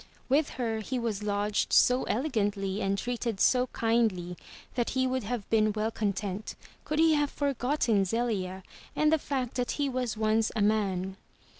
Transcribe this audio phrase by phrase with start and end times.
[0.29, 4.35] With her he was lodged so elegantly and treated so kindly
[4.73, 8.63] that he would have been well content, could he have forgotten Zelia
[8.95, 11.17] and the fact that he was once a man.